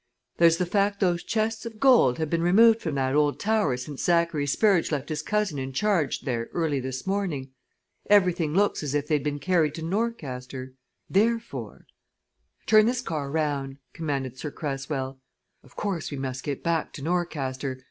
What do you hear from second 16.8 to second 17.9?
to Norcaster.